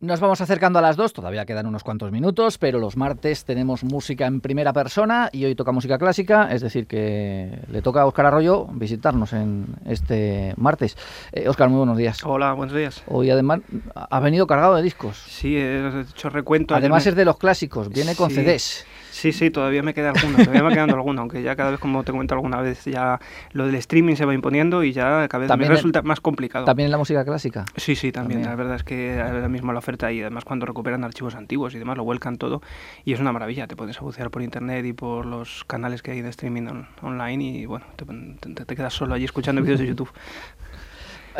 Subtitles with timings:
[0.00, 3.82] Nos vamos acercando a las dos, todavía quedan unos cuantos minutos, pero los martes tenemos
[3.82, 8.06] música en primera persona y hoy toca música clásica, es decir, que le toca a
[8.06, 10.96] Óscar Arroyo visitarnos en este martes.
[11.32, 12.24] Eh, Óscar, muy buenos días.
[12.24, 13.02] Hola, buenos días.
[13.08, 13.58] Hoy además
[13.92, 15.16] ha venido cargado de discos.
[15.16, 16.76] Sí, he hecho recuento.
[16.76, 18.86] Además es de los clásicos, viene con CDs.
[19.18, 22.04] Sí, sí, todavía me queda alguno, todavía me quedando alguno, aunque ya cada vez, como
[22.04, 23.18] te comento alguna vez, ya
[23.50, 26.64] lo del streaming se va imponiendo y ya cada vez me resulta más complicado.
[26.64, 27.64] ¿También en la música clásica?
[27.74, 28.44] Sí, sí, también.
[28.44, 31.80] La verdad es que ahora mismo la oferta y además cuando recuperan archivos antiguos y
[31.80, 32.62] demás lo vuelcan todo
[33.04, 33.66] y es una maravilla.
[33.66, 37.66] Te puedes bucear por internet y por los canales que hay de streaming online y
[37.66, 40.10] bueno, te, te quedas solo allí escuchando vídeos de YouTube.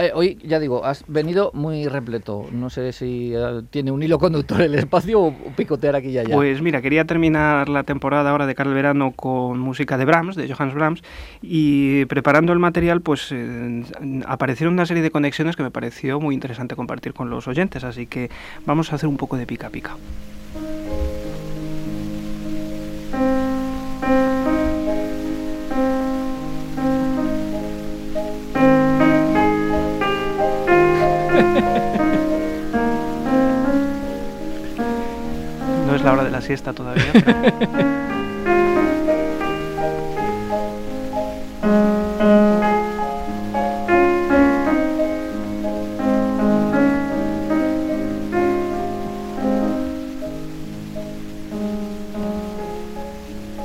[0.00, 2.46] Eh, hoy, ya digo, has venido muy repleto.
[2.52, 6.36] No sé si eh, tiene un hilo conductor el espacio o picotear aquí y allá.
[6.36, 10.48] Pues mira, quería terminar la temporada ahora de Carl Verano con música de Brahms, de
[10.48, 11.02] Johannes Brahms,
[11.42, 13.82] y preparando el material, pues eh,
[14.24, 17.82] aparecieron una serie de conexiones que me pareció muy interesante compartir con los oyentes.
[17.82, 18.30] Así que
[18.66, 19.96] vamos a hacer un poco de pica pica.
[36.08, 37.12] La hora de la siesta todavía.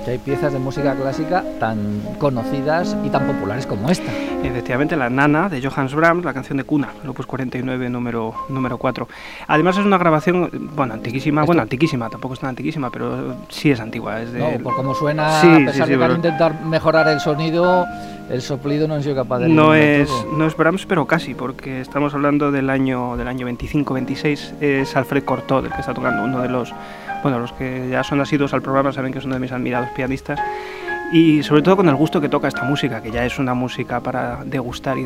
[0.06, 4.12] hay piezas de música clásica tan conocidas y tan populares como esta.
[4.44, 9.08] Efectivamente, La Nana de Johannes Brahms, la canción de cuna, Opus 49, número, número 4.
[9.48, 13.80] Además es una grabación, bueno, antiquísima, bueno, antiquísima, tampoco es tan antiquísima, pero sí es
[13.80, 14.22] antigua.
[14.22, 14.40] Es de...
[14.40, 17.86] No, por cómo suena, a pesar de intentar mejorar el sonido,
[18.30, 19.50] el soplido no han sido capaz de...
[19.50, 24.62] No es, no es Brahms, pero casi, porque estamos hablando del año, del año 25-26,
[24.62, 26.74] es Alfred Cortot el que está tocando, uno de los
[27.24, 29.88] bueno, los que ya son asiduos al programa saben que es uno de mis admirados
[29.96, 30.42] pianistas
[31.14, 34.00] y sobre todo con el gusto que toca esta música, que ya es una música
[34.00, 35.04] para degustar y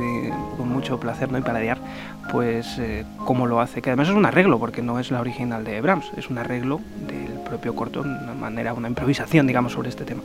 [0.55, 1.37] con mucho placer ¿no?
[1.37, 1.77] y paladear,
[2.31, 5.65] pues eh, cómo lo hace, que además es un arreglo, porque no es la original
[5.65, 10.05] de Brahms, es un arreglo del propio corto, una manera, una improvisación, digamos, sobre este
[10.05, 10.21] tema.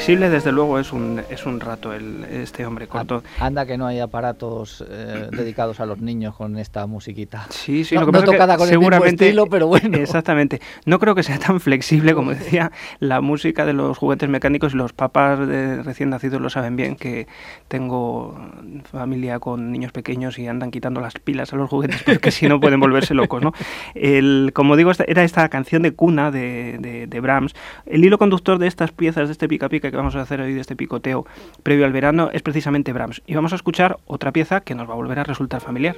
[0.00, 3.22] Flexible, desde luego, es un, es un rato el, este hombre corto.
[3.38, 7.46] Anda que no hay aparatos eh, dedicados a los niños con esta musiquita.
[7.50, 9.98] Sí, sí, no, lo que tocada con seguramente, el estilo, pero bueno.
[9.98, 10.60] Exactamente.
[10.86, 14.78] No creo que sea tan flexible como decía la música de los juguetes mecánicos y
[14.78, 17.26] los papás de recién nacidos lo saben bien, que
[17.68, 18.40] tengo
[18.90, 22.58] familia con niños pequeños y andan quitando las pilas a los juguetes porque si no
[22.58, 23.52] pueden volverse locos, ¿no?
[23.94, 27.54] El, como digo, era esta canción de cuna de, de, de Brahms.
[27.84, 30.54] El hilo conductor de estas piezas, de este pica pica que vamos a hacer hoy
[30.54, 31.26] de este picoteo
[31.62, 33.22] previo al verano es precisamente Brahms.
[33.26, 35.96] Y vamos a escuchar otra pieza que nos va a volver a resultar familiar.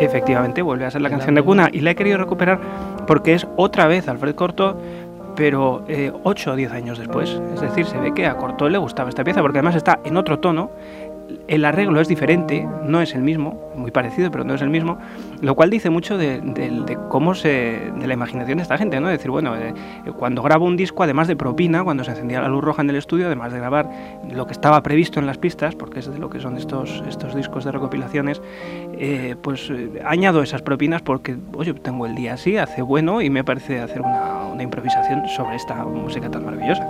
[0.00, 2.60] Efectivamente, vuelve a ser la canción de cuna y la he querido recuperar
[3.06, 4.76] porque es otra vez Alfred Corto
[5.34, 5.84] pero
[6.24, 7.40] 8 eh, o 10 años después.
[7.54, 10.16] Es decir, se ve que a Cortot le gustaba esta pieza porque además está en
[10.16, 10.70] otro tono
[11.48, 14.98] el arreglo es diferente, no es el mismo, muy parecido, pero no es el mismo,
[15.40, 16.40] lo cual dice mucho de,
[17.08, 17.92] cómo se.
[17.98, 19.08] de la imaginación de esta gente, ¿no?
[19.08, 19.74] Es decir, bueno, eh,
[20.18, 22.96] cuando grabo un disco, además de propina, cuando se encendía la luz roja en el
[22.96, 23.90] estudio, además de grabar
[24.30, 27.34] lo que estaba previsto en las pistas, porque es de lo que son estos, estos
[27.34, 28.40] discos de recopilaciones,
[28.94, 33.30] eh, pues eh, añado esas propinas porque, oye, tengo el día así, hace bueno y
[33.30, 36.86] me parece hacer una, una improvisación sobre esta música tan maravillosa.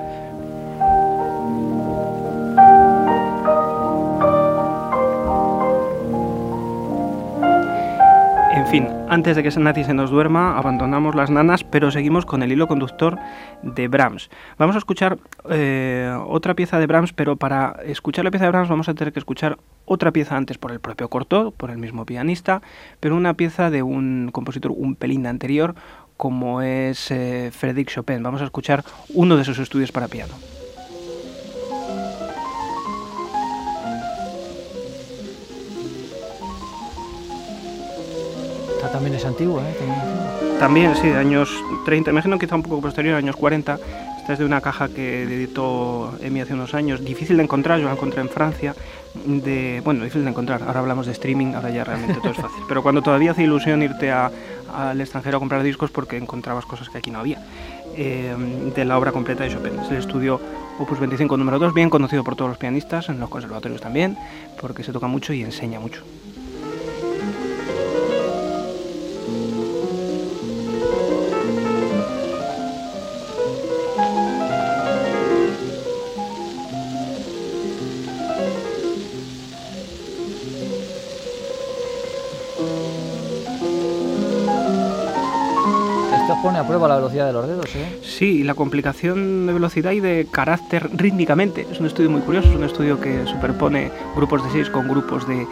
[8.72, 12.52] Fin, antes de que Nati se nos duerma, abandonamos las nanas, pero seguimos con el
[12.52, 13.19] hilo conductor
[13.62, 14.31] de Brahms.
[14.56, 15.19] Vamos a escuchar
[15.50, 19.12] eh, otra pieza de Brahms, pero para escuchar la pieza de Brahms vamos a tener
[19.12, 22.62] que escuchar otra pieza antes por el propio Cortot, por el mismo pianista,
[22.99, 25.75] pero una pieza de un compositor un pelín anterior,
[26.17, 28.23] como es eh, Frédéric Chopin.
[28.23, 30.32] Vamos a escuchar uno de sus estudios para piano.
[38.93, 39.75] También es antiguo, ¿eh?
[40.59, 41.50] También, sí, años
[41.85, 43.79] 30, imagino quizá un poco posterior, años 40.
[44.19, 47.87] Esta es de una caja que editó Emi hace unos años, difícil de encontrar, yo
[47.87, 48.73] la encontré en Francia.
[49.25, 52.62] De, bueno, difícil de encontrar, ahora hablamos de streaming, ahora ya realmente todo es fácil.
[52.69, 56.99] Pero cuando todavía hace ilusión irte al extranjero a comprar discos porque encontrabas cosas que
[56.99, 57.38] aquí no había.
[57.97, 58.35] Eh,
[58.75, 59.79] de la obra completa de Chopin.
[59.81, 60.41] Es el estudio
[60.79, 64.17] Opus 25 número 2, bien conocido por todos los pianistas, en los conservatorios también,
[64.61, 66.03] porque se toca mucho y enseña mucho.
[86.43, 88.00] Pone a prueba la velocidad de los dedos, ¿eh?
[88.03, 91.69] Sí, la complicación de velocidad y de carácter rítmicamente.
[91.70, 95.29] Es un estudio muy curioso, es un estudio que superpone grupos de seis con grupos
[95.29, 95.47] de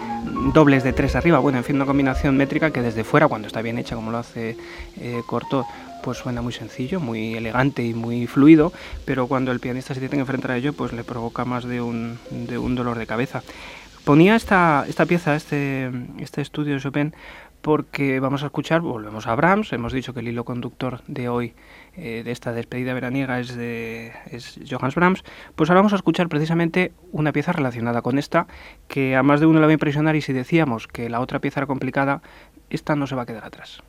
[0.53, 1.39] dobles de tres arriba.
[1.39, 4.19] Bueno, en fin, una combinación métrica que desde fuera, cuando está bien hecha, como lo
[4.19, 4.57] hace
[5.01, 5.65] eh, Corto,
[6.03, 8.73] pues suena muy sencillo, muy elegante y muy fluido,
[9.05, 11.81] pero cuando el pianista se tiene que enfrentar a ello, pues le provoca más de
[11.81, 13.43] un, de un dolor de cabeza.
[14.05, 17.15] Ponía esta, esta pieza, este, este estudio de Chopin,
[17.61, 21.55] porque vamos a escuchar, volvemos a Brahms, hemos dicho que el hilo conductor de hoy,
[21.95, 25.23] eh, de esta despedida veraniega, es, de, es Johannes Brahms,
[25.55, 28.47] pues ahora vamos a escuchar precisamente una pieza relacionada con esta,
[28.89, 31.39] que a más de uno la va a impresionar y si decíamos que la otra
[31.41, 32.23] pieza era complicada,
[32.71, 33.83] esta no se va a quedar atrás.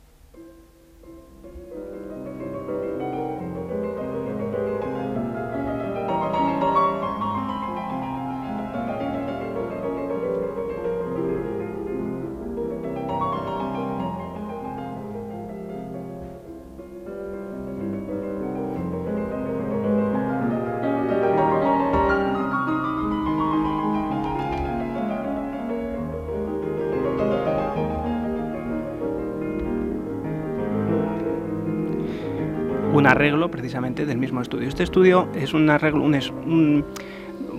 [32.92, 34.68] Un arreglo precisamente del mismo estudio.
[34.68, 36.84] Este estudio es un arreglo, un, un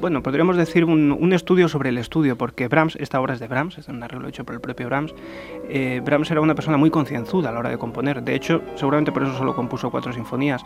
[0.04, 3.78] bueno, podríamos decir un, estudio sobre el estudio, porque Brahms, esta obra es de Brahms,
[3.78, 5.16] es un arreglo hecho por el propio Brahms.
[5.70, 8.22] Eh, Brahms era una persona muy concienzuda a la hora de componer.
[8.22, 10.62] De hecho, seguramente por eso solo compuso cuatro sinfonías,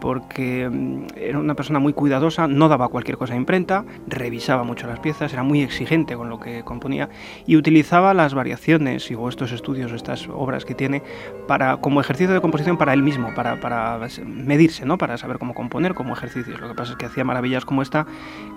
[0.00, 4.86] porque mm, era una persona muy cuidadosa, no daba cualquier cosa a imprenta, revisaba mucho
[4.86, 7.08] las piezas, era muy exigente con lo que componía
[7.44, 11.02] y utilizaba las variaciones o estos estudios, estas obras que tiene,
[11.48, 14.96] para, como ejercicio de composición para él mismo, para, para medirse, ¿no?
[14.96, 16.60] para saber cómo componer como ejercicios.
[16.60, 18.06] Lo que pasa es que hacía maravillas como esta,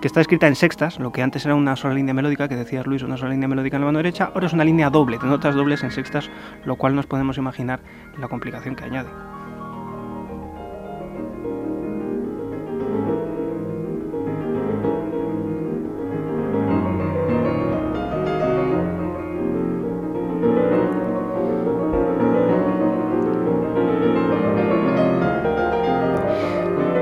[0.00, 2.86] que está escrita en sextas, lo que antes era una sola línea melódica, que decías
[2.86, 5.26] Luis, una sola línea melódica en la mano derecha, ahora es una línea doble, de
[5.26, 6.30] notas dobles en sextas,
[6.64, 7.80] lo cual nos podemos imaginar
[8.18, 9.08] la complicación que añade.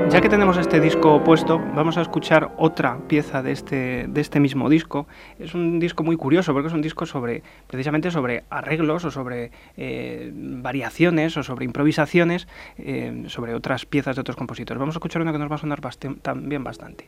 [0.09, 4.39] Ya que tenemos este disco opuesto, vamos a escuchar otra pieza de este, de este
[4.39, 5.07] mismo disco.
[5.37, 9.51] Es un disco muy curioso porque es un disco sobre, precisamente sobre arreglos o sobre
[9.77, 12.47] eh, variaciones o sobre improvisaciones
[12.79, 14.79] eh, sobre otras piezas de otros compositores.
[14.79, 15.79] Vamos a escuchar una que nos va a sonar
[16.23, 17.05] también bastante.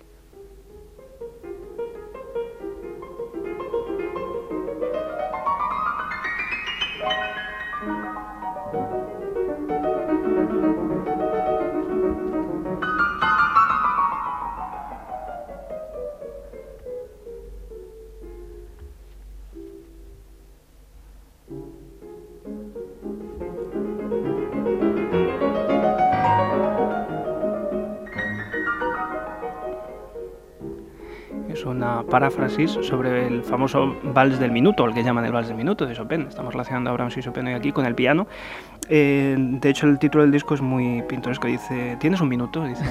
[31.66, 35.86] Una paráfrasis sobre el famoso vals del minuto, el que llaman el vals del minuto
[35.86, 36.22] de Chopin.
[36.22, 38.28] Estamos relacionando a Brahms y Chopin hoy aquí con el piano.
[38.90, 41.48] Eh, de hecho, el título del disco es muy pintoresco.
[41.48, 42.66] Dice, ¿tienes un minuto?
[42.66, 42.84] Dice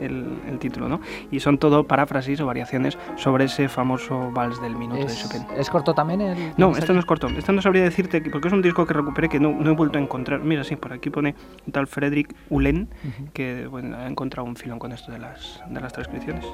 [0.00, 1.00] el, título, ¿no?
[1.30, 5.44] Y son todo paráfrasis o variaciones sobre ese famoso vals del minuto de Chopin.
[5.56, 6.52] ¿Es corto también el...?
[6.56, 7.28] No, esto no es corto.
[7.28, 9.98] Esto no sabría decirte, porque es un disco que recuperé que no, no he vuelto
[9.98, 10.40] a encontrar.
[10.40, 11.34] Mira, sí, por aquí pone
[11.66, 12.88] un tal Frederick Ulen,
[13.32, 16.44] que bueno, ha encontrado un filón con esto de las, de las transcripciones.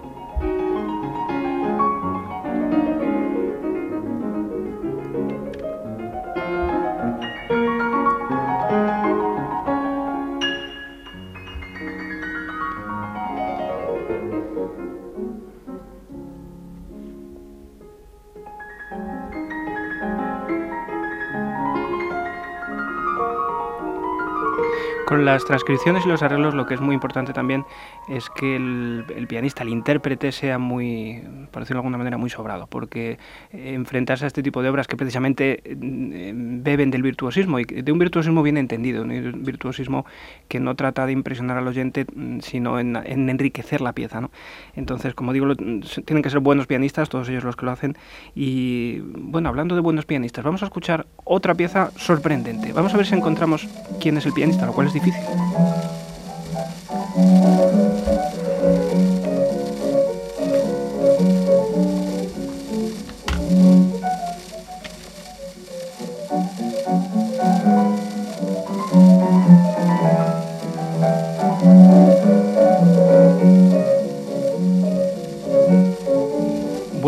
[25.11, 27.64] Con las transcripciones y los arreglos lo que es muy importante también
[28.09, 32.69] es que el, pianista, el intérprete, sea muy, por decirlo de alguna manera, muy sobrado,
[32.69, 33.19] porque
[33.52, 37.90] eh, enfrentarse a este tipo de obras que precisamente mm, beben del virtuosismo, y de
[37.90, 40.07] un virtuosismo bien entendido, un virtuosismo
[40.47, 44.21] que no trata de impresionar al oyente, mm, sino en, enriquecer la pieza.
[44.21, 44.31] ¿no?
[44.76, 47.99] Entonces, como digo, tienen que ser buenos pianistas, todos ellos los que lo hacen,
[48.37, 52.73] y bueno, hablando de buenos pianistas, vamos a escuchar otra pieza sorprendente.
[52.73, 53.69] Vamos a ver si encontramos
[54.00, 55.23] quién es el pianista, lo cual es difícil.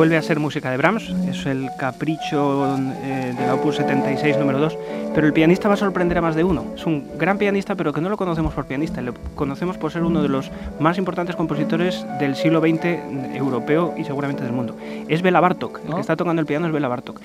[0.03, 4.59] Vuelve a ser música de Brahms, es el capricho eh, de la Opus 76 número
[4.59, 4.77] 2,
[5.15, 6.73] pero el pianista va a sorprender a más de uno.
[6.75, 10.03] Es un gran pianista, pero que no lo conocemos por pianista, lo conocemos por ser
[10.03, 12.85] uno de los más importantes compositores del siglo XX
[13.37, 14.77] europeo y seguramente del mundo.
[15.07, 17.21] Es Bela Bartok, el que está tocando el piano es Bela Bartok.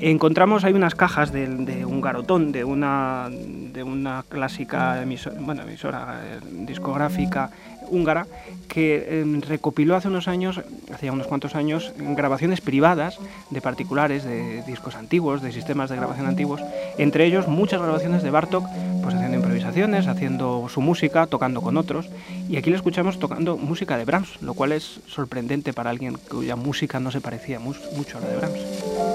[0.00, 1.46] Encontramos hay unas cajas de,
[1.86, 7.50] un garotón, de una, de una clásica emisora, bueno, emisora eh, discográfica
[7.90, 8.26] húngara
[8.68, 10.60] que em, recopiló hace unos años,
[10.92, 13.18] hacía unos cuantos años, grabaciones privadas
[13.50, 16.60] de particulares, de discos antiguos, de sistemas de grabación antiguos,
[16.98, 18.66] entre ellos muchas grabaciones de Bartok,
[19.02, 22.08] pues haciendo improvisaciones, haciendo su música, tocando con otros,
[22.48, 26.56] y aquí le escuchamos tocando música de Brahms, lo cual es sorprendente para alguien cuya
[26.56, 29.05] música no se parecía mucho a la de Brahms.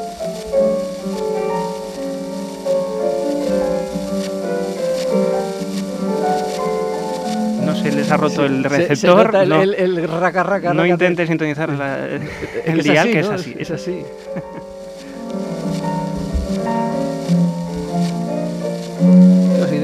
[7.82, 9.48] Se les ha roto el receptor.
[9.48, 11.70] no, el, raca, raca, no intentes sintonizar
[12.66, 13.56] el dial, que es así.
[13.58, 14.04] Es así.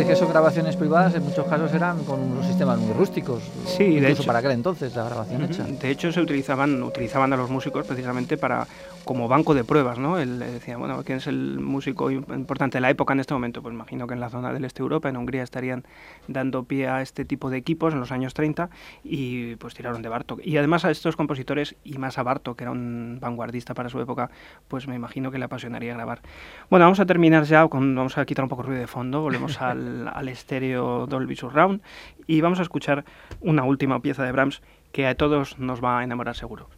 [0.08, 3.44] que son grabaciones privadas, en muchos casos eran con unos sistemas muy rústicos.
[3.66, 4.24] Sí, de hecho.
[4.24, 5.63] para aquel entonces, la grabación hecha.
[5.63, 8.66] De hecho, se utilizaban, utilizaban a los músicos precisamente para
[9.08, 10.20] como banco de pruebas, ¿no?
[10.20, 13.64] Él decía, bueno, ¿quién es el músico importante de la época en este momento?
[13.64, 15.86] Pues imagino que en la zona del este de Europa, en Hungría, estarían
[16.28, 18.70] dando pie a este tipo de equipos en los años 30
[19.04, 20.42] y pues tiraron de Bartok.
[20.44, 24.00] Y además a estos compositores, y más a Bartok, que era un vanguardista para su
[24.02, 24.30] época,
[24.68, 26.22] pues me imagino que le apasionaría grabar.
[26.70, 29.22] Bueno, vamos a terminar ya, con, vamos a quitar un poco el ruido de fondo,
[29.22, 31.82] volvemos al, al estéreo Dolby Surround
[32.28, 33.06] y vamos a escuchar
[33.40, 34.62] una última pieza de Brahms
[34.92, 36.76] que a todos nos va a enamorar seguro.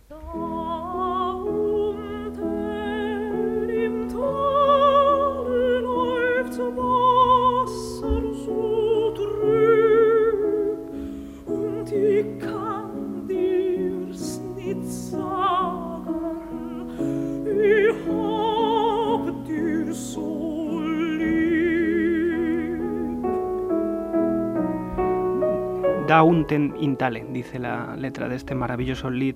[26.20, 29.36] Da in tale, dice la letra de este maravilloso lead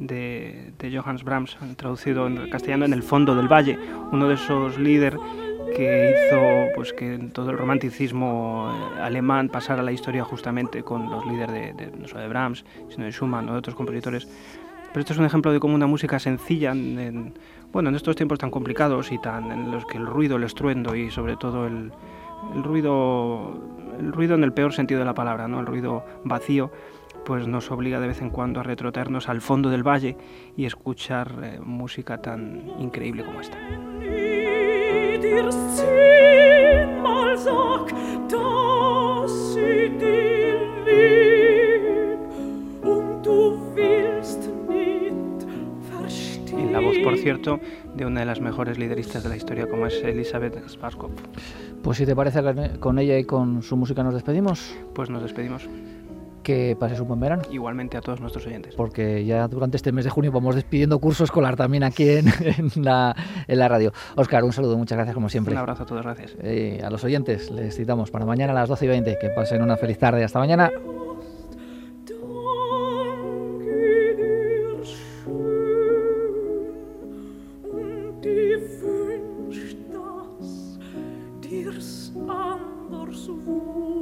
[0.00, 3.78] de, Johannes Brahms, traducido en castellano en el fondo del valle,
[4.10, 5.20] uno de esos líderes
[5.76, 11.08] que hizo pues que todo el romanticismo eh, alemán pasara a la historia justamente con
[11.08, 14.26] los líderes de, no solo Brahms, sino de Schumann o de otros compositores.
[14.88, 17.32] Pero esto es un ejemplo de cómo una música sencilla, en,
[17.70, 20.96] bueno, en estos tiempos tan complicados y tan en los que el ruido, el estruendo
[20.96, 21.92] y sobre todo el
[22.64, 25.60] ruido, el ruido en el peor sentido de la palabra, ¿no?
[25.60, 26.70] el ruido vacío,
[27.24, 30.16] pues nos obliga de vez en cuando a retrotraernos al fondo del valle
[30.56, 33.58] y escuchar eh, música tan increíble como esta.
[46.94, 47.60] Voz, por cierto,
[47.94, 51.10] de una de las mejores lideristas de la historia como es Elizabeth Spaskov.
[51.82, 52.40] Pues si te parece,
[52.80, 54.74] con ella y con su música nos despedimos.
[54.94, 55.68] Pues nos despedimos.
[56.42, 57.42] Que pases un buen verano.
[57.50, 58.74] Igualmente a todos nuestros oyentes.
[58.74, 62.26] Porque ya durante este mes de junio vamos despidiendo curso escolar también aquí en,
[62.84, 63.16] la,
[63.48, 63.92] en la, radio.
[64.16, 65.52] Oscar, un saludo, muchas gracias como siempre.
[65.52, 66.36] Un abrazo a todos, gracias.
[66.42, 69.18] Eh, a los oyentes les citamos para mañana a las 12 y 20.
[69.18, 70.22] Que pasen una feliz tarde.
[70.22, 70.70] Hasta mañana.
[83.14, 83.93] 祝福。